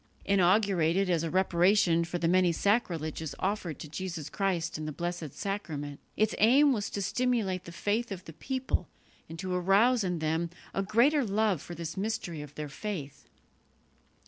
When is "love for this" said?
11.23-11.97